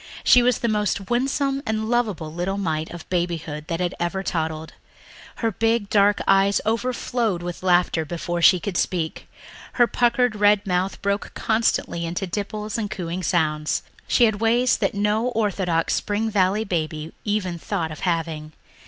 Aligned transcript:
She 0.23 0.41
was 0.41 0.57
the 0.57 0.67
most 0.67 1.11
winsome 1.11 1.61
and 1.63 1.87
lovable 1.87 2.33
little 2.33 2.57
mite 2.57 2.89
of 2.89 3.07
babyhood 3.11 3.67
that 3.67 3.93
ever 3.99 4.23
toddled. 4.23 4.73
Her 5.35 5.51
big 5.51 5.91
dark 5.91 6.21
eyes 6.27 6.59
overflowed 6.65 7.43
with 7.43 7.61
laughter 7.61 8.03
before 8.03 8.41
she 8.41 8.59
could 8.59 8.77
speak, 8.77 9.29
her 9.73 9.85
puckered 9.85 10.35
red 10.35 10.65
mouth 10.65 10.99
broke 11.03 11.31
constantly 11.35 12.03
into 12.03 12.25
dimples 12.25 12.79
and 12.79 12.89
cooing 12.89 13.21
sounds. 13.21 13.83
She 14.07 14.23
had 14.23 14.41
ways 14.41 14.75
that 14.77 14.95
no 14.95 15.27
orthodox 15.27 15.93
Spring 15.93 16.31
Valley 16.31 16.63
baby 16.63 17.13
ever 17.27 17.51
thought 17.59 17.91
of 17.91 17.99
having. 17.99 18.53